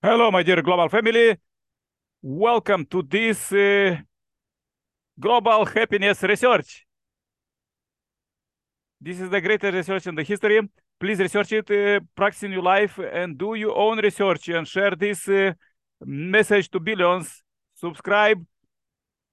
Hello, 0.00 0.30
my 0.30 0.44
dear 0.44 0.62
global 0.62 0.88
family. 0.88 1.36
Welcome 2.22 2.86
to 2.86 3.02
this 3.02 3.50
uh, 3.50 3.96
global 5.18 5.64
happiness 5.66 6.22
research. 6.22 6.86
This 9.00 9.18
is 9.18 9.28
the 9.28 9.40
greatest 9.40 9.74
research 9.74 10.06
in 10.06 10.14
the 10.14 10.22
history. 10.22 10.60
Please 11.00 11.18
research 11.18 11.50
it, 11.50 11.68
uh, 11.72 11.98
practice 12.14 12.44
in 12.44 12.52
your 12.52 12.62
life, 12.62 13.00
and 13.12 13.36
do 13.36 13.56
your 13.56 13.76
own 13.76 13.98
research 13.98 14.48
and 14.50 14.68
share 14.68 14.94
this 14.94 15.28
uh, 15.28 15.52
message 16.04 16.70
to 16.70 16.78
billions. 16.78 17.42
Subscribe. 17.74 18.40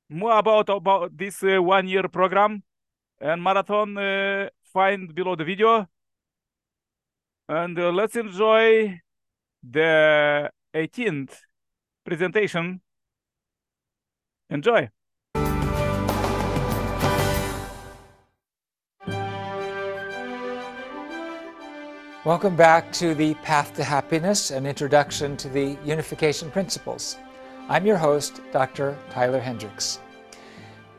More 0.10 0.36
about 0.36 0.70
about 0.70 1.16
this 1.16 1.44
uh, 1.44 1.62
one 1.62 1.88
year 1.88 2.10
program 2.10 2.64
and 3.22 3.44
marathon. 3.44 3.96
Uh, 3.96 4.50
find 4.74 5.14
below 5.14 5.36
the 5.36 5.46
video, 5.46 5.86
and 7.48 7.78
uh, 7.78 7.92
let's 7.92 8.16
enjoy 8.16 9.00
the 9.62 10.50
18th 10.76 11.40
presentation. 12.06 12.82
Enjoy. 14.50 14.90
Welcome 22.26 22.56
back 22.56 22.92
to 22.94 23.14
the 23.14 23.36
Path 23.36 23.76
to 23.76 23.84
Happiness, 23.84 24.52
an 24.52 24.66
introduction 24.66 25.38
to 25.38 25.48
the 25.48 25.78
unification 25.86 26.52
principles. 26.52 27.18
I'm 27.70 27.86
your 27.86 27.98
host, 27.98 28.42
Dr. 28.52 28.98
Tyler 29.12 29.40
Hendricks. 29.40 30.00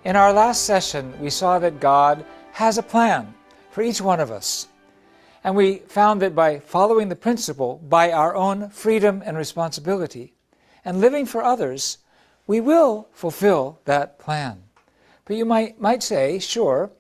In 0.04 0.16
our 0.16 0.32
last 0.32 0.64
session, 0.64 1.12
we 1.20 1.28
saw 1.28 1.58
that 1.58 1.80
God 1.80 2.24
has 2.52 2.78
a 2.78 2.82
plan 2.82 3.34
for 3.70 3.82
each 3.82 4.00
one 4.00 4.20
of 4.20 4.30
us. 4.30 4.68
And 5.46 5.54
we 5.54 5.76
found 5.86 6.22
that 6.22 6.34
by 6.34 6.58
following 6.58 7.08
the 7.08 7.14
principle, 7.14 7.80
by 7.88 8.10
our 8.10 8.34
own 8.34 8.68
freedom 8.70 9.22
and 9.24 9.36
responsibility, 9.36 10.34
and 10.84 11.00
living 11.00 11.24
for 11.24 11.40
others, 11.40 11.98
we 12.48 12.60
will 12.60 13.06
fulfill 13.12 13.78
that 13.84 14.18
plan. 14.18 14.64
But 15.24 15.36
you 15.36 15.44
might, 15.44 15.80
might 15.80 16.02
say, 16.02 16.40
sure, 16.40 16.90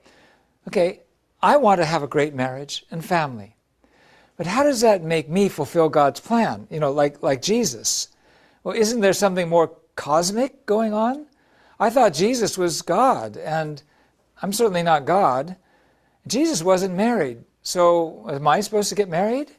okay, 0.68 1.00
I 1.42 1.56
want 1.56 1.80
to 1.80 1.84
have 1.84 2.04
a 2.04 2.06
great 2.06 2.34
marriage 2.34 2.86
and 2.88 3.04
family. 3.04 3.56
But 4.36 4.46
how 4.46 4.62
does 4.62 4.80
that 4.82 5.02
make 5.02 5.28
me 5.28 5.48
fulfill 5.48 5.88
God's 5.88 6.20
plan? 6.20 6.68
You 6.70 6.78
know, 6.78 6.92
like, 6.92 7.20
like 7.24 7.42
Jesus. 7.42 8.10
Well, 8.62 8.76
isn't 8.76 9.00
there 9.00 9.12
something 9.12 9.48
more 9.48 9.72
cosmic 9.96 10.66
going 10.66 10.92
on? 10.92 11.26
I 11.80 11.90
thought 11.90 12.14
Jesus 12.14 12.56
was 12.56 12.80
God, 12.80 13.38
and 13.38 13.82
I'm 14.40 14.52
certainly 14.52 14.84
not 14.84 15.04
God. 15.04 15.56
Jesus 16.28 16.62
wasn't 16.62 16.94
married, 16.94 17.38
so 17.66 18.24
am 18.30 18.46
I 18.46 18.60
supposed 18.60 18.90
to 18.90 18.94
get 18.94 19.08
married? 19.08 19.50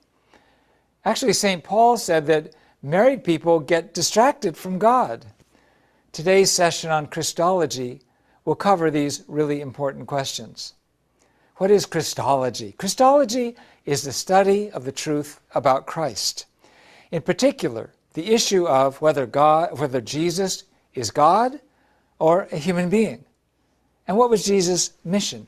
Actually, 1.04 1.34
St. 1.34 1.62
Paul 1.62 1.98
said 1.98 2.26
that 2.28 2.54
married 2.82 3.26
people 3.26 3.60
get 3.60 3.94
distracted 3.94 4.56
from 4.56 4.80
God. 4.80 5.26
Today's 6.14 6.50
session 6.50 6.90
on 6.90 7.08
Christology 7.08 8.00
will 8.46 8.56
cover 8.56 8.90
these 8.90 9.26
really 9.28 9.60
important 9.60 10.08
questions. 10.08 10.74
What 11.58 11.70
is 11.70 11.86
Christology? 11.86 12.72
Christology 12.78 13.58
is 13.86 14.04
the 14.04 14.14
study 14.14 14.72
of 14.72 14.86
the 14.86 14.94
truth 14.94 15.42
about 15.54 15.86
Christ. 15.86 16.46
In 17.12 17.22
particular, 17.22 17.92
the 18.14 18.34
issue 18.34 18.66
of 18.66 19.02
whether 19.02 19.26
God, 19.26 19.78
whether 19.78 20.00
Jesus 20.00 20.64
is 20.94 21.12
God 21.12 21.60
or 22.20 22.48
a 22.54 22.58
human 22.58 22.90
being. 22.90 23.26
And 24.08 24.16
what 24.16 24.30
was 24.30 24.46
Jesus' 24.46 24.94
mission? 25.04 25.48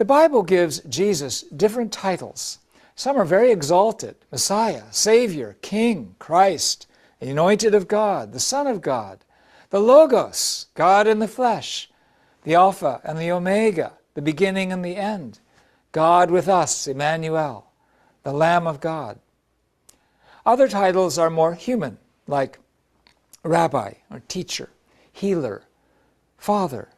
The 0.00 0.06
Bible 0.06 0.44
gives 0.44 0.80
Jesus 0.88 1.42
different 1.42 1.92
titles. 1.92 2.60
Some 2.94 3.18
are 3.18 3.24
very 3.26 3.52
exalted 3.52 4.16
Messiah, 4.32 4.84
Savior, 4.90 5.58
King, 5.60 6.14
Christ, 6.18 6.86
anointed 7.20 7.74
of 7.74 7.86
God, 7.86 8.32
the 8.32 8.40
Son 8.40 8.66
of 8.66 8.80
God, 8.80 9.18
the 9.68 9.78
Logos, 9.78 10.68
God 10.72 11.06
in 11.06 11.18
the 11.18 11.28
flesh, 11.28 11.90
the 12.44 12.54
Alpha 12.54 13.02
and 13.04 13.18
the 13.18 13.30
Omega, 13.30 13.92
the 14.14 14.22
beginning 14.22 14.72
and 14.72 14.82
the 14.82 14.96
end, 14.96 15.38
God 15.92 16.30
with 16.30 16.48
us, 16.48 16.86
Emmanuel, 16.86 17.70
the 18.22 18.32
Lamb 18.32 18.66
of 18.66 18.80
God. 18.80 19.18
Other 20.46 20.66
titles 20.66 21.18
are 21.18 21.28
more 21.28 21.52
human, 21.52 21.98
like 22.26 22.58
Rabbi 23.42 23.92
or 24.10 24.22
Teacher, 24.28 24.70
Healer, 25.12 25.64
Father, 26.38 26.88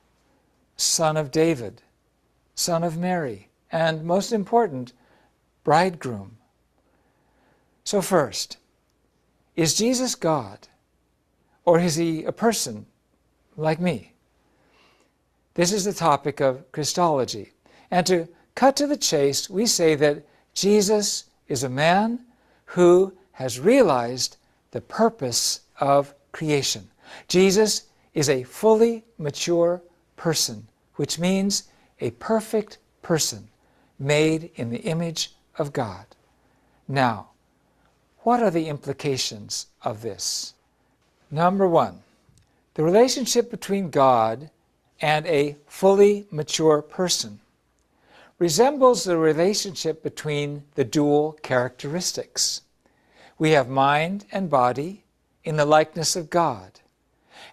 Son 0.76 1.16
of 1.16 1.32
David, 1.32 1.82
Son 2.54 2.84
of 2.84 2.96
Mary, 2.96 3.48
and 3.70 4.04
most 4.04 4.32
important, 4.32 4.92
Bridegroom. 5.64 6.36
So, 7.84 8.02
first, 8.02 8.58
is 9.56 9.74
Jesus 9.74 10.14
God, 10.14 10.68
or 11.64 11.78
is 11.78 11.96
he 11.96 12.24
a 12.24 12.32
person 12.32 12.86
like 13.56 13.80
me? 13.80 14.12
This 15.54 15.72
is 15.72 15.84
the 15.84 15.92
topic 15.92 16.40
of 16.40 16.70
Christology. 16.72 17.52
And 17.90 18.06
to 18.06 18.28
cut 18.54 18.76
to 18.76 18.86
the 18.86 18.96
chase, 18.96 19.50
we 19.50 19.66
say 19.66 19.94
that 19.96 20.24
Jesus 20.54 21.24
is 21.48 21.62
a 21.62 21.68
man 21.68 22.20
who 22.64 23.12
has 23.32 23.60
realized 23.60 24.36
the 24.70 24.80
purpose 24.80 25.60
of 25.78 26.14
creation. 26.32 26.88
Jesus 27.28 27.84
is 28.14 28.28
a 28.28 28.42
fully 28.44 29.04
mature 29.18 29.82
person, 30.16 30.66
which 30.96 31.18
means 31.18 31.64
a 32.02 32.10
perfect 32.12 32.78
person 33.00 33.48
made 33.98 34.50
in 34.56 34.70
the 34.70 34.80
image 34.80 35.32
of 35.56 35.72
God. 35.72 36.06
Now, 36.88 37.28
what 38.20 38.42
are 38.42 38.50
the 38.50 38.68
implications 38.68 39.66
of 39.82 40.02
this? 40.02 40.54
Number 41.30 41.66
one, 41.68 42.00
the 42.74 42.82
relationship 42.82 43.50
between 43.50 43.90
God 43.90 44.50
and 45.00 45.26
a 45.26 45.56
fully 45.66 46.26
mature 46.30 46.82
person 46.82 47.40
resembles 48.38 49.04
the 49.04 49.16
relationship 49.16 50.02
between 50.02 50.64
the 50.74 50.84
dual 50.84 51.38
characteristics. 51.42 52.62
We 53.38 53.50
have 53.50 53.68
mind 53.68 54.24
and 54.32 54.50
body 54.50 55.04
in 55.44 55.56
the 55.56 55.64
likeness 55.64 56.16
of 56.16 56.30
God. 56.30 56.80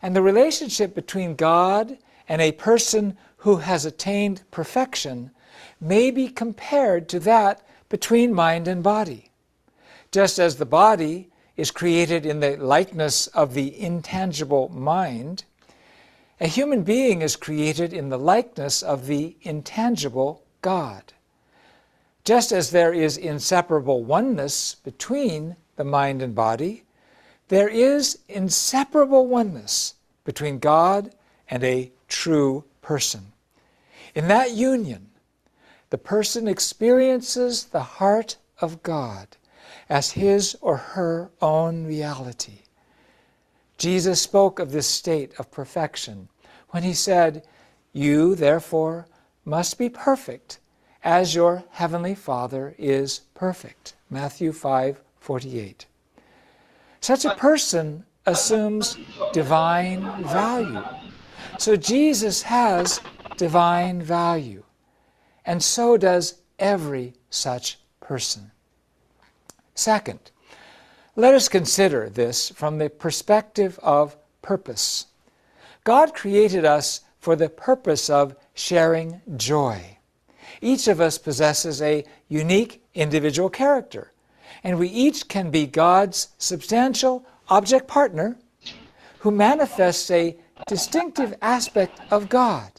And 0.01 0.15
the 0.15 0.21
relationship 0.21 0.95
between 0.95 1.35
God 1.35 1.97
and 2.27 2.41
a 2.41 2.51
person 2.53 3.17
who 3.39 3.57
has 3.57 3.85
attained 3.85 4.41
perfection 4.51 5.31
may 5.79 6.11
be 6.11 6.27
compared 6.27 7.07
to 7.09 7.19
that 7.19 7.61
between 7.87 8.33
mind 8.33 8.67
and 8.67 8.83
body. 8.83 9.31
Just 10.11 10.39
as 10.39 10.57
the 10.57 10.65
body 10.65 11.29
is 11.55 11.71
created 11.71 12.25
in 12.25 12.39
the 12.39 12.57
likeness 12.57 13.27
of 13.27 13.53
the 13.53 13.79
intangible 13.79 14.69
mind, 14.69 15.43
a 16.39 16.47
human 16.47 16.83
being 16.83 17.21
is 17.21 17.35
created 17.35 17.93
in 17.93 18.09
the 18.09 18.17
likeness 18.17 18.81
of 18.81 19.07
the 19.07 19.35
intangible 19.41 20.43
God. 20.61 21.13
Just 22.23 22.51
as 22.51 22.71
there 22.71 22.93
is 22.93 23.17
inseparable 23.17 24.03
oneness 24.03 24.75
between 24.75 25.55
the 25.75 25.83
mind 25.83 26.21
and 26.21 26.35
body, 26.35 26.83
there 27.47 27.69
is 27.69 28.19
inseparable 28.27 29.27
oneness 29.27 29.95
between 30.23 30.59
God 30.59 31.13
and 31.49 31.63
a 31.63 31.91
true 32.07 32.63
person. 32.89 33.33
In 34.15 34.29
that 34.29 34.53
union, 34.53 35.11
the 35.91 35.99
person 35.99 36.47
experiences 36.47 37.65
the 37.65 37.83
heart 37.99 38.37
of 38.61 38.81
God 38.81 39.27
as 39.87 40.09
his 40.09 40.57
or 40.59 40.77
her 40.97 41.29
own 41.39 41.85
reality. 41.85 42.63
Jesus 43.77 44.19
spoke 44.19 44.57
of 44.57 44.71
this 44.71 44.87
state 44.87 45.33
of 45.37 45.51
perfection 45.51 46.29
when 46.69 46.81
he 46.81 46.95
said, 46.95 47.43
You, 47.93 48.33
therefore, 48.33 49.05
must 49.45 49.77
be 49.77 49.89
perfect 49.89 50.57
as 51.03 51.35
your 51.35 51.63
heavenly 51.69 52.15
Father 52.15 52.73
is 52.79 53.21
perfect. 53.35 53.93
Matthew 54.09 54.51
5 54.51 54.99
48. 55.19 55.85
Such 57.01 57.23
a 57.23 57.35
person 57.35 58.03
assumes 58.25 58.97
divine 59.31 60.23
value. 60.23 60.83
So 61.59 61.75
Jesus 61.75 62.43
has 62.43 63.01
divine 63.35 64.01
value, 64.01 64.63
and 65.45 65.61
so 65.61 65.97
does 65.97 66.35
every 66.57 67.15
such 67.29 67.79
person. 67.99 68.51
Second, 69.75 70.31
let 71.17 71.33
us 71.33 71.49
consider 71.49 72.09
this 72.09 72.47
from 72.47 72.77
the 72.77 72.89
perspective 72.89 73.77
of 73.83 74.15
purpose. 74.41 75.07
God 75.83 76.13
created 76.13 76.63
us 76.63 77.01
for 77.19 77.35
the 77.35 77.49
purpose 77.49 78.09
of 78.09 78.37
sharing 78.53 79.19
joy. 79.35 79.97
Each 80.61 80.87
of 80.87 81.01
us 81.01 81.17
possesses 81.17 81.81
a 81.81 82.05
unique 82.29 82.81
individual 82.93 83.49
character, 83.49 84.13
and 84.63 84.79
we 84.79 84.87
each 84.87 85.27
can 85.27 85.51
be 85.51 85.67
God's 85.67 86.29
substantial 86.37 87.25
object 87.49 87.85
partner 87.85 88.37
who 89.19 89.31
manifests 89.31 90.09
a 90.09 90.37
distinctive 90.67 91.35
aspect 91.41 91.99
of 92.11 92.29
God. 92.29 92.71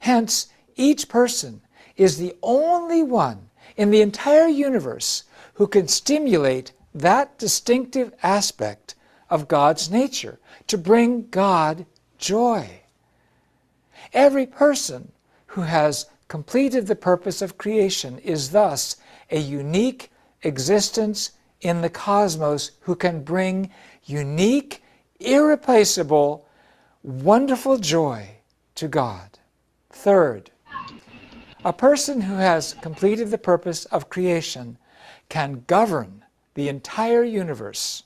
Hence, 0.00 0.48
each 0.76 1.08
person 1.08 1.60
is 1.96 2.16
the 2.16 2.34
only 2.42 3.02
one 3.02 3.50
in 3.76 3.90
the 3.90 4.00
entire 4.00 4.48
universe 4.48 5.24
who 5.54 5.66
can 5.66 5.88
stimulate 5.88 6.72
that 6.94 7.38
distinctive 7.38 8.12
aspect 8.22 8.94
of 9.28 9.48
God's 9.48 9.90
nature, 9.90 10.38
to 10.66 10.76
bring 10.76 11.28
God 11.28 11.86
joy. 12.18 12.80
Every 14.12 14.46
person 14.46 15.12
who 15.46 15.62
has 15.62 16.06
completed 16.28 16.86
the 16.86 16.96
purpose 16.96 17.42
of 17.42 17.58
creation 17.58 18.18
is 18.18 18.50
thus 18.50 18.96
a 19.30 19.38
unique 19.38 20.10
existence 20.42 21.32
in 21.60 21.80
the 21.80 21.90
cosmos 21.90 22.72
who 22.80 22.96
can 22.96 23.22
bring 23.22 23.70
unique, 24.04 24.82
irreplaceable, 25.20 26.46
wonderful 27.02 27.78
joy 27.78 28.28
to 28.74 28.88
God. 28.88 29.38
Third, 29.90 30.50
a 31.64 31.72
person 31.72 32.22
who 32.22 32.34
has 32.34 32.74
completed 32.82 33.30
the 33.30 33.38
purpose 33.38 33.84
of 33.86 34.10
creation 34.10 34.78
can 35.28 35.64
govern 35.66 36.24
the 36.54 36.68
entire 36.68 37.24
universe. 37.24 38.04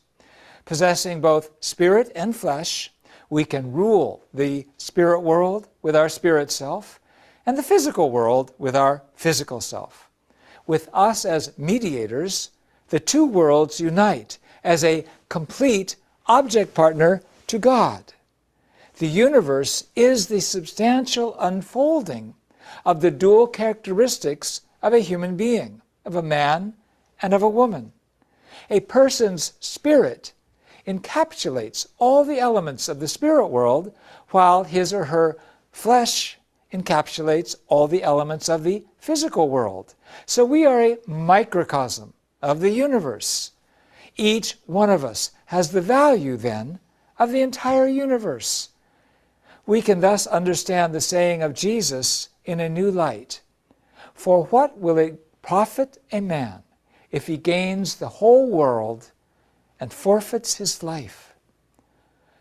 Possessing 0.65 1.21
both 1.21 1.51
spirit 1.61 2.11
and 2.15 2.35
flesh, 2.35 2.93
we 3.31 3.45
can 3.45 3.73
rule 3.73 4.23
the 4.33 4.67
spirit 4.79 5.21
world 5.21 5.69
with 5.83 5.97
our 5.97 6.09
spirit 6.09 6.51
self 6.51 7.01
and 7.47 7.59
the 7.59 7.63
physical 7.63 8.11
world 8.11 8.53
with 8.59 8.75
our 8.77 9.03
physical 9.15 9.61
self. 9.61 10.09
With 10.67 10.89
us 10.95 11.25
as 11.25 11.57
mediators, 11.59 12.51
the 12.89 13.01
two 13.01 13.27
worlds 13.27 13.81
unite 13.81 14.39
as 14.63 14.83
a 14.85 15.05
complete 15.29 15.97
object 16.27 16.75
partner 16.75 17.23
to 17.49 17.59
God. 17.59 18.14
The 18.99 19.09
universe 19.09 19.85
is 19.97 20.29
the 20.29 20.41
substantial 20.41 21.37
unfolding 21.41 22.35
of 22.85 23.01
the 23.01 23.11
dual 23.11 23.49
characteristics 23.49 24.61
of 24.83 24.93
a 24.93 25.01
human 25.01 25.37
being, 25.37 25.83
of 26.05 26.15
a 26.15 26.23
man 26.23 26.75
and 27.21 27.35
of 27.35 27.43
a 27.43 27.49
woman. 27.49 27.93
A 28.71 28.81
person's 28.81 29.55
spirit 29.59 30.33
encapsulates 30.87 31.89
all 31.99 32.25
the 32.25 32.39
elements 32.39 32.89
of 32.89 33.01
the 33.01 33.09
spirit 33.09 33.49
world, 33.49 33.93
while 34.29 34.63
his 34.63 34.93
or 34.93 35.07
her 35.07 35.39
flesh 35.73 36.39
encapsulates 36.73 37.57
all 37.67 37.89
the 37.89 38.03
elements 38.03 38.49
of 38.49 38.63
the 38.63 38.85
physical 38.99 39.49
world. 39.49 39.95
So 40.25 40.45
we 40.45 40.65
are 40.65 40.81
a 40.81 40.99
microcosm 41.07 42.13
of 42.41 42.61
the 42.61 42.71
universe. 42.71 43.51
Each 44.17 44.57
one 44.67 44.91
of 44.91 45.05
us 45.05 45.33
has 45.47 45.71
the 45.71 45.81
value, 45.81 46.37
then, 46.37 46.79
of 47.19 47.33
the 47.33 47.43
entire 47.43 47.89
universe. 47.89 48.69
We 49.67 49.81
can 49.81 50.01
thus 50.01 50.27
understand 50.27 50.95
the 50.95 51.01
saying 51.01 51.43
of 51.43 51.55
Jesus 51.55 52.29
in 52.45 52.61
a 52.61 52.69
new 52.69 52.91
light. 52.91 53.41
For 54.13 54.45
what 54.45 54.79
will 54.79 54.99
it 54.99 55.43
profit 55.43 55.99
a 56.13 56.21
man 56.21 56.63
if 57.11 57.27
he 57.27 57.37
gains 57.37 57.97
the 57.97 58.09
whole 58.09 58.49
world 58.51 59.11
and 59.81 59.93
forfeits 59.93 60.57
his 60.57 60.83
life? 60.83 61.35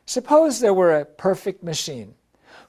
Suppose 0.05 0.59
there 0.59 0.73
were 0.73 0.97
a 0.97 1.05
perfect 1.05 1.63
machine 1.63 2.15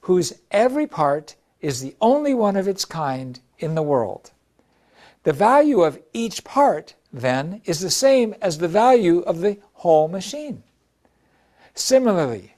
whose 0.01 0.33
every 0.51 0.87
part 0.87 1.35
is 1.59 1.81
the 1.81 1.95
only 1.99 2.33
one 2.33 2.55
of 2.55 2.67
its 2.67 2.85
kind 2.85 3.39
in 3.59 3.75
the 3.75 3.83
world. 3.83 4.31
The 5.23 5.33
value 5.33 5.81
of 5.81 5.99
each 6.13 6.43
part, 6.43 6.93
then, 7.11 7.61
is 7.65 7.79
the 7.79 7.89
same 7.89 8.35
as 8.41 8.57
the 8.57 8.67
value 8.67 9.19
of 9.21 9.41
the 9.41 9.57
whole 9.73 10.07
machine. 10.07 10.63
Similarly, 11.73 12.54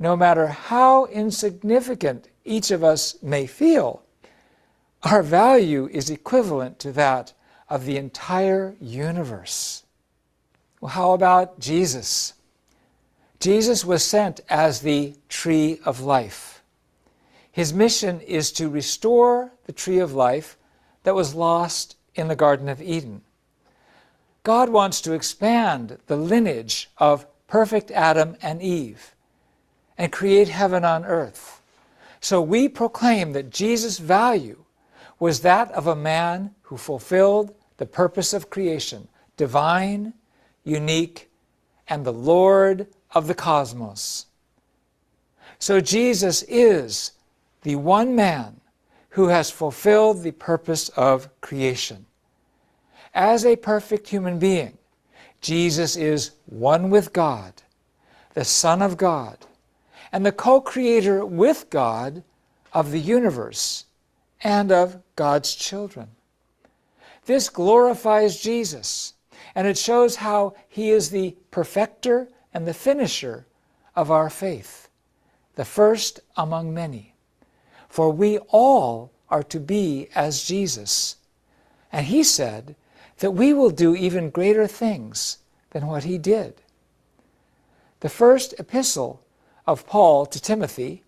no 0.00 0.16
matter 0.16 0.46
how 0.46 1.04
insignificant 1.04 2.28
each 2.42 2.70
of 2.70 2.82
us 2.82 3.22
may 3.22 3.46
feel, 3.46 4.02
our 5.02 5.22
value 5.22 5.88
is 5.92 6.08
equivalent 6.08 6.78
to 6.78 6.90
that 6.92 7.34
of 7.68 7.84
the 7.84 7.98
entire 7.98 8.74
universe. 8.80 9.84
Well, 10.80 10.90
how 10.92 11.12
about 11.12 11.60
Jesus? 11.60 12.32
Jesus 13.40 13.84
was 13.84 14.02
sent 14.02 14.40
as 14.48 14.80
the 14.80 15.14
tree 15.28 15.78
of 15.84 16.00
life. 16.00 16.62
His 17.52 17.74
mission 17.74 18.20
is 18.22 18.50
to 18.52 18.70
restore 18.70 19.52
the 19.66 19.72
tree 19.72 19.98
of 19.98 20.14
life 20.14 20.56
that 21.04 21.14
was 21.14 21.34
lost 21.34 21.96
in 22.14 22.28
the 22.28 22.36
Garden 22.36 22.70
of 22.70 22.80
Eden. 22.80 23.20
God 24.44 24.70
wants 24.70 25.02
to 25.02 25.12
expand 25.12 25.98
the 26.06 26.16
lineage 26.16 26.90
of 26.96 27.26
perfect 27.46 27.90
Adam 27.90 28.36
and 28.40 28.62
Eve 28.62 29.14
and 29.98 30.12
create 30.12 30.48
heaven 30.48 30.84
on 30.84 31.04
earth. 31.04 31.60
So 32.20 32.40
we 32.40 32.68
proclaim 32.68 33.32
that 33.32 33.50
Jesus' 33.50 33.98
value 33.98 34.64
was 35.18 35.40
that 35.40 35.70
of 35.72 35.86
a 35.86 35.96
man 35.96 36.54
who 36.62 36.76
fulfilled 36.76 37.54
the 37.76 37.86
purpose 37.86 38.32
of 38.32 38.50
creation, 38.50 39.08
divine, 39.36 40.14
unique, 40.64 41.30
and 41.88 42.04
the 42.04 42.12
Lord 42.12 42.86
of 43.12 43.26
the 43.26 43.34
cosmos. 43.34 44.26
So 45.58 45.80
Jesus 45.80 46.42
is 46.48 47.12
the 47.62 47.76
one 47.76 48.14
man 48.14 48.60
who 49.10 49.28
has 49.28 49.50
fulfilled 49.50 50.22
the 50.22 50.32
purpose 50.32 50.88
of 50.90 51.28
creation. 51.40 52.06
As 53.12 53.44
a 53.44 53.56
perfect 53.56 54.08
human 54.08 54.38
being, 54.38 54.78
Jesus 55.40 55.96
is 55.96 56.32
one 56.46 56.90
with 56.90 57.12
God, 57.12 57.54
the 58.34 58.44
Son 58.44 58.82
of 58.82 58.96
God, 58.96 59.38
and 60.12 60.24
the 60.24 60.32
co 60.32 60.60
creator 60.60 61.24
with 61.24 61.70
God 61.70 62.22
of 62.72 62.90
the 62.90 63.00
universe 63.00 63.86
and 64.42 64.72
of 64.72 65.02
God's 65.16 65.54
children. 65.54 66.08
This 67.26 67.48
glorifies 67.48 68.40
Jesus, 68.40 69.14
and 69.54 69.66
it 69.66 69.78
shows 69.78 70.16
how 70.16 70.54
he 70.68 70.90
is 70.90 71.10
the 71.10 71.36
perfecter 71.50 72.28
and 72.52 72.66
the 72.66 72.74
finisher 72.74 73.46
of 73.94 74.10
our 74.10 74.30
faith, 74.30 74.88
the 75.54 75.64
first 75.64 76.20
among 76.36 76.72
many. 76.72 77.14
For 77.88 78.10
we 78.10 78.38
all 78.48 79.12
are 79.28 79.42
to 79.44 79.60
be 79.60 80.08
as 80.14 80.44
Jesus. 80.44 81.16
And 81.92 82.06
he 82.06 82.22
said 82.22 82.76
that 83.18 83.32
we 83.32 83.52
will 83.52 83.70
do 83.70 83.94
even 83.94 84.30
greater 84.30 84.66
things 84.66 85.38
than 85.70 85.86
what 85.86 86.04
he 86.04 86.18
did. 86.18 86.54
The 88.00 88.08
first 88.08 88.54
epistle 88.58 89.22
of 89.70 89.86
Paul 89.86 90.26
to 90.26 90.42
Timothy, 90.42 91.04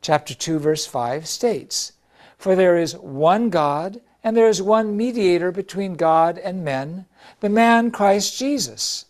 chapter 0.00 0.32
2, 0.32 0.60
verse 0.60 0.86
5, 0.86 1.26
states, 1.26 1.92
for 2.38 2.54
there 2.54 2.78
is 2.78 2.96
one 2.96 3.50
God, 3.50 4.00
and 4.22 4.36
there 4.36 4.48
is 4.48 4.62
one 4.62 4.96
mediator 4.96 5.50
between 5.50 5.94
God 5.94 6.38
and 6.38 6.64
men, 6.64 7.06
the 7.40 7.48
man 7.48 7.90
Christ 7.90 8.38
Jesus. 8.38 9.06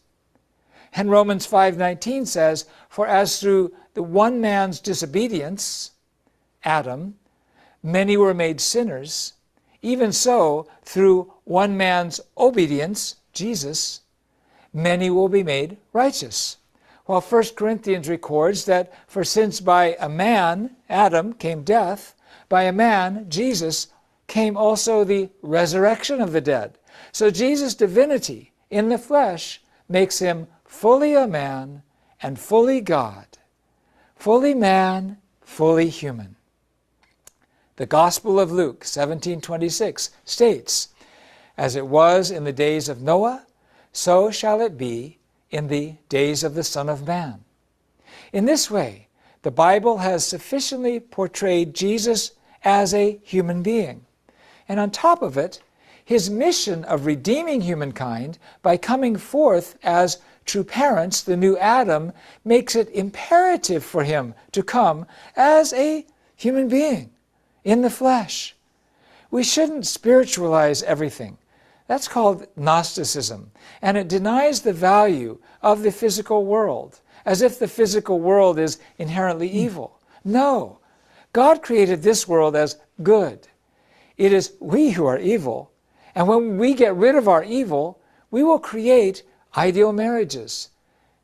And 0.94 1.10
Romans 1.10 1.46
5:19 1.46 2.24
says, 2.24 2.64
"For 2.88 3.06
as 3.06 3.38
through 3.38 3.74
the 3.92 4.02
one 4.02 4.40
man's 4.40 4.80
disobedience, 4.80 5.90
Adam, 6.64 7.18
many 7.82 8.16
were 8.16 8.32
made 8.32 8.62
sinners, 8.62 9.34
even 9.82 10.10
so 10.10 10.66
through 10.84 11.34
one 11.44 11.76
man's 11.76 12.18
obedience, 12.38 13.16
Jesus, 13.34 14.00
many 14.72 15.10
will 15.10 15.28
be 15.28 15.42
made 15.42 15.76
righteous." 15.92 16.56
While 17.06 17.20
1 17.20 17.44
Corinthians 17.54 18.08
records 18.08 18.64
that 18.64 18.92
for 19.06 19.24
since 19.24 19.60
by 19.60 19.96
a 19.98 20.08
man, 20.08 20.76
Adam, 20.88 21.32
came 21.32 21.62
death, 21.62 22.14
by 22.48 22.64
a 22.64 22.72
man, 22.72 23.26
Jesus, 23.28 23.88
came 24.26 24.56
also 24.56 25.04
the 25.04 25.30
resurrection 25.40 26.20
of 26.20 26.32
the 26.32 26.40
dead. 26.40 26.78
So 27.12 27.30
Jesus' 27.30 27.74
divinity 27.74 28.52
in 28.70 28.88
the 28.88 28.98
flesh 28.98 29.62
makes 29.88 30.18
him 30.18 30.48
fully 30.64 31.14
a 31.14 31.28
man 31.28 31.82
and 32.20 32.38
fully 32.38 32.80
God, 32.80 33.26
fully 34.16 34.54
man, 34.54 35.18
fully 35.40 35.88
human. 35.88 36.34
The 37.76 37.86
Gospel 37.86 38.40
of 38.40 38.50
Luke 38.50 38.84
17:26 38.84 40.10
states, 40.24 40.88
"As 41.56 41.76
it 41.76 41.86
was 41.86 42.32
in 42.32 42.44
the 42.44 42.52
days 42.52 42.88
of 42.88 43.02
Noah, 43.02 43.46
so 43.92 44.30
shall 44.30 44.60
it 44.60 44.76
be 44.76 45.18
in 45.50 45.68
the 45.68 45.94
days 46.08 46.42
of 46.42 46.54
the 46.54 46.64
Son 46.64 46.88
of 46.88 47.06
Man." 47.06 47.44
In 48.32 48.44
this 48.44 48.70
way, 48.70 49.08
the 49.42 49.50
Bible 49.50 49.98
has 49.98 50.24
sufficiently 50.24 50.98
portrayed 51.00 51.74
Jesus 51.74 52.32
as 52.64 52.92
a 52.92 53.20
human 53.22 53.62
being. 53.62 54.04
And 54.68 54.80
on 54.80 54.90
top 54.90 55.22
of 55.22 55.38
it, 55.38 55.60
his 56.04 56.30
mission 56.30 56.84
of 56.84 57.06
redeeming 57.06 57.60
humankind 57.60 58.38
by 58.62 58.76
coming 58.76 59.16
forth 59.16 59.76
as 59.82 60.18
true 60.44 60.64
parents, 60.64 61.20
the 61.20 61.36
new 61.36 61.56
Adam, 61.58 62.12
makes 62.44 62.76
it 62.76 62.88
imperative 62.90 63.84
for 63.84 64.04
him 64.04 64.34
to 64.52 64.62
come 64.62 65.06
as 65.36 65.72
a 65.72 66.06
human 66.36 66.68
being 66.68 67.10
in 67.64 67.82
the 67.82 67.90
flesh. 67.90 68.54
We 69.30 69.42
shouldn't 69.42 69.86
spiritualize 69.86 70.82
everything. 70.84 71.38
That's 71.86 72.08
called 72.08 72.46
Gnosticism, 72.56 73.52
and 73.80 73.96
it 73.96 74.08
denies 74.08 74.62
the 74.62 74.72
value 74.72 75.38
of 75.62 75.82
the 75.82 75.92
physical 75.92 76.44
world, 76.44 77.00
as 77.24 77.42
if 77.42 77.58
the 77.58 77.68
physical 77.68 78.20
world 78.20 78.58
is 78.58 78.78
inherently 78.98 79.48
hmm. 79.48 79.58
evil. 79.58 80.00
No, 80.24 80.78
God 81.32 81.62
created 81.62 82.02
this 82.02 82.26
world 82.26 82.56
as 82.56 82.78
good. 83.02 83.46
It 84.16 84.32
is 84.32 84.54
we 84.58 84.90
who 84.90 85.06
are 85.06 85.18
evil. 85.18 85.70
And 86.14 86.26
when 86.26 86.56
we 86.56 86.74
get 86.74 86.96
rid 86.96 87.14
of 87.14 87.28
our 87.28 87.44
evil, 87.44 88.00
we 88.30 88.42
will 88.42 88.58
create 88.58 89.22
ideal 89.56 89.92
marriages, 89.92 90.70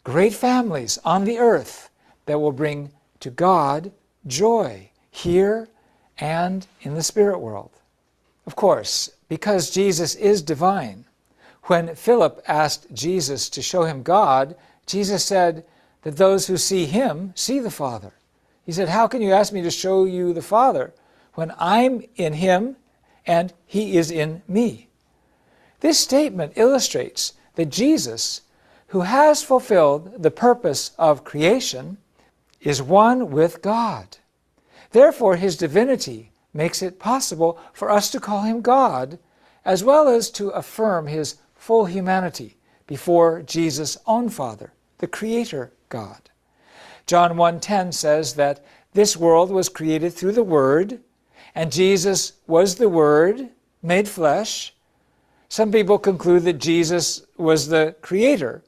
great 0.04 0.34
families 0.34 0.98
on 1.04 1.24
the 1.24 1.38
earth 1.38 1.90
that 2.26 2.38
will 2.38 2.52
bring 2.52 2.92
to 3.20 3.30
God 3.30 3.92
joy 4.26 4.90
here 5.10 5.68
and 6.18 6.66
in 6.82 6.94
the 6.94 7.02
spirit 7.02 7.38
world. 7.38 7.70
Of 8.46 8.56
course, 8.56 9.10
because 9.28 9.70
Jesus 9.70 10.14
is 10.14 10.42
divine, 10.42 11.04
when 11.64 11.94
Philip 11.94 12.42
asked 12.48 12.92
Jesus 12.92 13.48
to 13.50 13.62
show 13.62 13.84
him 13.84 14.02
God, 14.02 14.56
Jesus 14.86 15.24
said 15.24 15.64
that 16.02 16.16
those 16.16 16.48
who 16.48 16.56
see 16.56 16.86
him 16.86 17.32
see 17.36 17.60
the 17.60 17.70
Father. 17.70 18.12
He 18.66 18.72
said, 18.72 18.88
How 18.88 19.06
can 19.06 19.22
you 19.22 19.32
ask 19.32 19.52
me 19.52 19.62
to 19.62 19.70
show 19.70 20.04
you 20.04 20.32
the 20.32 20.42
Father 20.42 20.92
when 21.34 21.52
I'm 21.58 22.02
in 22.16 22.34
him 22.34 22.76
and 23.26 23.52
he 23.64 23.96
is 23.96 24.10
in 24.10 24.42
me? 24.48 24.88
This 25.80 25.98
statement 25.98 26.54
illustrates 26.56 27.34
that 27.54 27.66
Jesus, 27.66 28.42
who 28.88 29.02
has 29.02 29.42
fulfilled 29.42 30.22
the 30.22 30.30
purpose 30.30 30.90
of 30.98 31.24
creation, 31.24 31.98
is 32.60 32.82
one 32.82 33.30
with 33.30 33.62
God. 33.62 34.18
Therefore, 34.90 35.36
his 35.36 35.56
divinity 35.56 36.31
makes 36.54 36.82
it 36.82 36.98
possible 36.98 37.58
for 37.72 37.90
us 37.90 38.10
to 38.10 38.20
call 38.20 38.42
him 38.42 38.60
God, 38.60 39.18
as 39.64 39.84
well 39.84 40.08
as 40.08 40.30
to 40.30 40.50
affirm 40.50 41.06
his 41.06 41.36
full 41.54 41.86
humanity 41.86 42.56
before 42.86 43.42
Jesus' 43.42 43.96
own 44.06 44.28
Father, 44.28 44.72
the 44.98 45.06
Creator 45.06 45.72
God. 45.88 46.30
John 47.06 47.36
1:10 47.36 47.92
says 47.92 48.34
that 48.34 48.64
this 48.92 49.16
world 49.16 49.50
was 49.50 49.68
created 49.68 50.12
through 50.12 50.32
the 50.32 50.42
Word, 50.42 51.00
and 51.54 51.72
Jesus 51.72 52.34
was 52.46 52.74
the 52.74 52.88
Word 52.88 53.50
made 53.82 54.08
flesh. 54.08 54.74
Some 55.48 55.72
people 55.72 55.98
conclude 55.98 56.44
that 56.44 56.54
Jesus 56.54 57.22
was 57.36 57.68
the 57.68 57.94
Creator. 58.00 58.62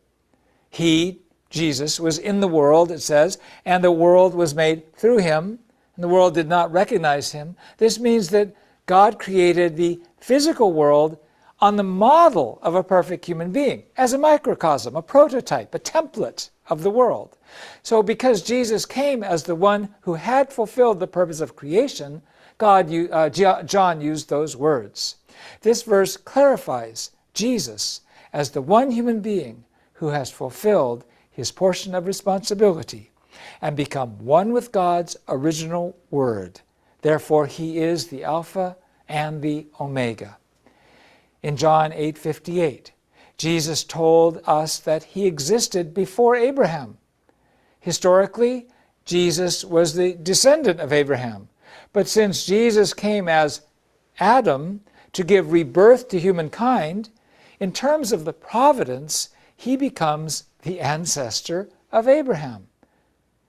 He, 0.70 1.20
Jesus, 1.50 2.00
was 2.00 2.18
in 2.18 2.40
the 2.40 2.48
world, 2.48 2.90
it 2.90 3.00
says, 3.00 3.38
and 3.64 3.82
the 3.82 3.92
world 3.92 4.34
was 4.34 4.54
made 4.54 4.92
through 4.94 5.18
him, 5.18 5.60
and 5.94 6.04
the 6.04 6.08
world 6.08 6.34
did 6.34 6.48
not 6.48 6.72
recognize 6.72 7.32
him. 7.32 7.56
This 7.78 7.98
means 7.98 8.28
that 8.30 8.54
God 8.86 9.18
created 9.18 9.76
the 9.76 10.00
physical 10.18 10.72
world 10.72 11.18
on 11.60 11.76
the 11.76 11.82
model 11.82 12.58
of 12.62 12.74
a 12.74 12.82
perfect 12.82 13.24
human 13.24 13.50
being, 13.50 13.84
as 13.96 14.12
a 14.12 14.18
microcosm, 14.18 14.96
a 14.96 15.02
prototype, 15.02 15.74
a 15.74 15.78
template 15.78 16.50
of 16.68 16.82
the 16.82 16.90
world. 16.90 17.36
So, 17.82 18.02
because 18.02 18.42
Jesus 18.42 18.84
came 18.84 19.22
as 19.22 19.44
the 19.44 19.54
one 19.54 19.94
who 20.02 20.14
had 20.14 20.52
fulfilled 20.52 21.00
the 21.00 21.06
purpose 21.06 21.40
of 21.40 21.56
creation, 21.56 22.22
God, 22.58 22.92
uh, 22.92 23.30
John 23.30 24.00
used 24.00 24.28
those 24.28 24.56
words. 24.56 25.16
This 25.62 25.82
verse 25.82 26.16
clarifies 26.16 27.10
Jesus 27.32 28.00
as 28.32 28.50
the 28.50 28.62
one 28.62 28.90
human 28.90 29.20
being 29.20 29.64
who 29.94 30.08
has 30.08 30.30
fulfilled 30.30 31.04
his 31.30 31.50
portion 31.50 31.94
of 31.94 32.06
responsibility 32.06 33.10
and 33.64 33.74
become 33.74 34.18
one 34.18 34.52
with 34.52 34.72
God's 34.72 35.16
original 35.26 35.96
Word. 36.10 36.60
Therefore, 37.00 37.46
he 37.46 37.78
is 37.78 38.08
the 38.08 38.22
Alpha 38.22 38.76
and 39.08 39.40
the 39.40 39.66
Omega. 39.80 40.36
In 41.42 41.56
John 41.56 41.90
8:58, 41.90 42.92
Jesus 43.38 43.82
told 43.82 44.42
us 44.44 44.78
that 44.80 45.04
he 45.04 45.26
existed 45.26 45.94
before 45.94 46.36
Abraham. 46.36 46.98
Historically, 47.80 48.68
Jesus 49.06 49.64
was 49.64 49.94
the 49.94 50.12
descendant 50.12 50.78
of 50.78 50.92
Abraham. 50.92 51.48
But 51.94 52.06
since 52.06 52.44
Jesus 52.44 52.92
came 52.92 53.30
as 53.30 53.62
Adam 54.20 54.82
to 55.14 55.24
give 55.24 55.52
rebirth 55.52 56.08
to 56.08 56.20
humankind, 56.20 57.08
in 57.58 57.72
terms 57.72 58.12
of 58.12 58.26
the 58.26 58.34
providence, 58.34 59.30
he 59.56 59.74
becomes 59.74 60.44
the 60.64 60.80
ancestor 60.80 61.70
of 61.90 62.06
Abraham. 62.08 62.68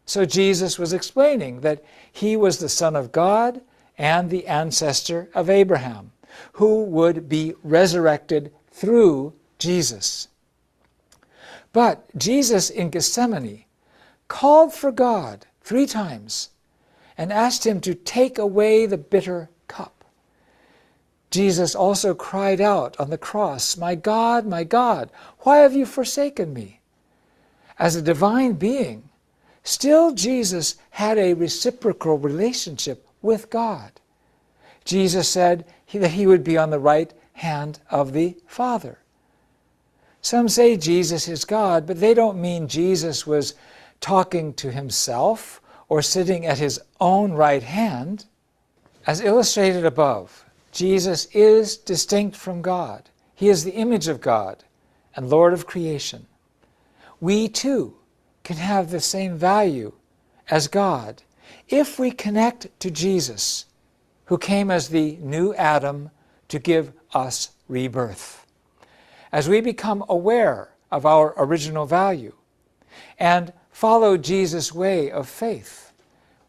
So 0.06 0.26
Jesus 0.26 0.78
was 0.78 0.94
explaining 0.94 1.62
that 1.62 1.84
he 2.12 2.38
was 2.38 2.60
the 2.60 2.70
Son 2.70 2.96
of 2.96 3.12
God 3.12 3.62
and 3.98 4.30
the 4.30 4.48
ancestor 4.48 5.30
of 5.34 5.50
Abraham, 5.50 6.12
who 6.54 6.84
would 6.84 7.28
be 7.28 7.54
resurrected 7.64 8.54
through 8.72 9.34
Jesus. 9.58 10.28
But 11.74 12.06
Jesus 12.18 12.70
in 12.70 12.90
Gethsemane 12.90 13.66
called 14.28 14.74
for 14.74 14.92
God 14.92 15.46
three 15.62 15.86
times 15.86 16.50
and 17.18 17.32
asked 17.32 17.66
him 17.66 17.82
to 17.82 17.96
take 17.96 18.38
away 18.38 18.86
the 18.86 18.98
bitter 18.98 19.50
cup. 19.68 20.06
Jesus 21.32 21.76
also 21.76 22.14
cried 22.14 22.62
out 22.62 22.98
on 23.00 23.10
the 23.10 23.18
cross, 23.18 23.76
My 23.76 23.96
God, 23.96 24.46
my 24.46 24.64
God, 24.64 25.10
why 25.40 25.58
have 25.58 25.74
you 25.74 25.86
forsaken 25.86 26.54
me? 26.54 26.80
As 27.78 27.96
a 27.96 28.02
divine 28.02 28.54
being, 28.54 29.10
still 29.66 30.14
Jesus 30.14 30.76
had 30.92 31.18
a 31.18 31.34
reciprocal 31.34 32.18
relationship 32.18 33.06
with 33.22 33.50
God. 33.50 33.92
Jesus 34.86 35.28
said 35.28 35.66
that 35.92 36.12
he 36.12 36.28
would 36.28 36.44
be 36.44 36.58
on 36.58 36.70
the 36.70 36.80
right 36.80 37.12
hand 37.34 37.80
of 37.90 38.14
the 38.14 38.38
Father. 38.48 39.00
Some 40.22 40.48
say 40.48 40.78
Jesus 40.78 41.28
is 41.28 41.44
God, 41.44 41.86
but 41.86 42.00
they 42.00 42.14
don't 42.14 42.42
mean 42.42 42.68
Jesus 42.68 43.28
was 43.28 43.54
talking 44.00 44.54
to 44.54 44.72
himself 44.72 45.62
or 45.90 46.02
sitting 46.02 46.46
at 46.46 46.58
his 46.58 46.82
own 47.00 47.34
right 47.34 47.62
hand. 47.62 48.26
As 49.06 49.22
illustrated 49.22 49.86
above, 49.86 50.46
Jesus 50.72 51.26
is 51.28 51.78
distinct 51.78 52.36
from 52.36 52.62
God. 52.62 53.10
He 53.36 53.50
is 53.50 53.64
the 53.64 53.74
image 53.74 54.08
of 54.08 54.22
God 54.22 54.64
and 55.16 55.30
Lord 55.30 55.54
of 55.54 55.68
creation. 55.68 56.26
We 57.22 57.48
too 57.48 57.96
can 58.46 58.58
have 58.58 58.92
the 58.92 59.02
same 59.02 59.36
value 59.36 59.92
as 60.50 60.70
God 60.70 61.24
if 61.68 62.00
we 62.00 62.12
connect 62.12 62.68
to 62.80 62.92
Jesus, 62.92 63.66
who 64.26 64.38
came 64.38 64.70
as 64.72 64.88
the 64.88 65.18
new 65.20 65.54
Adam 65.56 66.12
to 66.48 66.60
give 66.60 66.94
us 67.14 67.50
rebirth. 67.68 68.46
As 69.32 69.50
we 69.50 69.60
become 69.62 70.06
aware 70.08 70.70
of 70.92 71.06
our 71.06 71.34
original 71.38 71.88
value 71.88 72.34
and 73.20 73.52
follow 73.72 74.16
Jesus' 74.16 74.72
way 74.72 75.12
of 75.12 75.28
faith, 75.28 75.92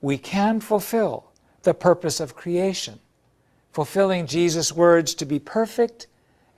we 0.03 0.19
can 0.19 0.61
fulfill 0.61 1.33
the 1.63 1.75
purpose 1.75 2.21
of 2.21 2.37
creation, 2.37 3.01
fulfilling 3.73 4.27
Jesus' 4.27 4.71
words 4.71 5.15
to 5.15 5.25
be 5.25 5.39
perfect 5.39 6.07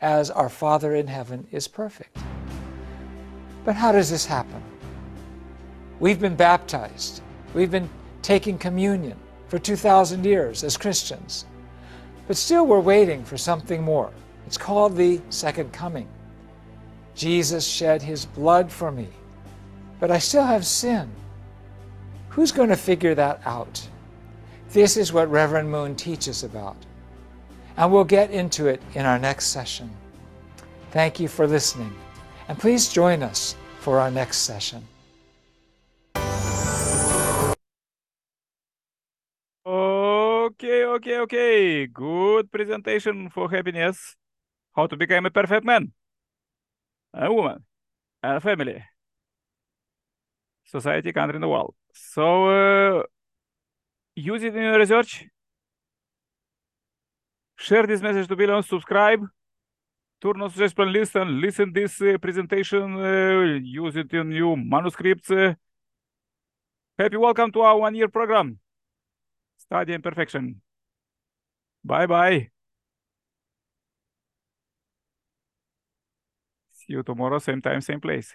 as 0.01 0.31
our 0.31 0.49
Father 0.49 0.95
in 0.97 1.07
heaven 1.07 1.47
is 1.53 1.69
perfect. 1.69 2.17
But 3.65 3.77
how 3.77 3.93
does 3.93 4.11
this 4.11 4.27
happen? 4.27 4.63
We've 6.01 6.21
been 6.21 6.37
baptized. 6.37 7.23
We've 7.55 7.71
been 7.71 7.91
taking 8.23 8.59
communion 8.59 9.19
for 9.49 9.59
2,000 9.59 10.25
years 10.25 10.65
as 10.65 10.77
Christians. 10.77 11.45
But 12.27 12.37
still, 12.37 12.67
we're 12.67 12.81
waiting 12.81 13.25
for 13.25 13.39
something 13.39 13.83
more. 13.83 14.13
It's 14.47 14.59
called 14.59 14.97
the 14.97 15.21
second 15.31 15.73
coming. 15.73 16.09
Jesus 17.15 17.67
shed 17.67 18.03
his 18.03 18.27
blood 18.27 18.71
for 18.71 18.93
me 18.93 19.09
but 20.01 20.11
I 20.11 20.19
still 20.19 20.45
have 20.45 20.65
sin. 20.67 21.11
Who's 22.31 22.53
going 22.53 22.69
to 22.69 22.77
figure 22.77 23.15
that 23.15 23.41
out? 23.45 23.89
This 24.71 24.97
is 24.97 25.13
what 25.13 25.31
Reverend 25.31 25.71
Moon 25.71 25.97
teaches 25.97 26.45
about. 26.45 26.77
And 27.77 27.93
we'll 27.93 28.05
get 28.05 28.31
into 28.31 28.67
it 28.67 28.83
in 28.95 29.07
our 29.07 29.19
next 29.19 29.47
session. 29.47 29.91
Thank 30.91 31.21
you 31.21 31.29
for 31.29 31.47
listening. 31.47 31.95
And 32.49 32.59
please 32.59 32.89
join 32.89 33.23
us 33.23 33.57
for 33.81 33.99
our 33.99 34.11
next 34.11 34.39
session. 34.39 34.85
Okay, 40.99 41.19
okay. 41.21 41.87
Good 41.87 42.51
presentation 42.51 43.31
for 43.31 43.49
happiness. 43.49 44.17
How 44.75 44.89
to 44.89 44.97
become 44.97 45.27
a 45.27 45.31
perfect 45.31 45.65
man, 45.65 45.93
a 47.15 47.33
woman, 47.33 47.65
a 48.21 48.41
family 48.41 48.83
society, 50.65 51.13
country 51.13 51.37
and 51.37 51.45
the 51.45 51.49
world. 51.49 51.77
So 51.95 52.25
uh, 52.51 53.03
use 54.17 54.43
it 54.43 54.57
in 54.57 54.63
your 54.63 54.77
research. 54.77 55.25
Share 57.57 57.87
this 57.87 58.03
message 58.03 58.27
to 58.27 58.35
billions, 58.35 58.67
subscribe, 58.69 59.25
turn 60.21 60.43
on 60.43 60.51
suggestion 60.51 60.93
list 60.93 61.15
and 61.15 61.41
listen 61.41 61.73
this 61.73 62.03
uh, 62.03 62.19
presentation, 62.21 62.97
uh, 62.99 63.61
use 63.63 63.95
it 63.95 64.13
in 64.13 64.33
your 64.33 64.57
manuscripts. 64.57 65.31
Happy 66.99 67.17
welcome 67.17 67.53
to 67.53 67.61
our 67.61 67.79
one-year 67.79 68.09
program, 68.09 68.59
Study 69.59 69.95
and 69.95 70.03
Perfection. 70.03 70.61
Bye-bye. 71.89 72.51
See 76.71 76.95
you 76.95 77.03
tomorrow, 77.03 77.39
same 77.39 77.61
time, 77.61 77.81
same 77.83 78.01
place. 78.01 78.35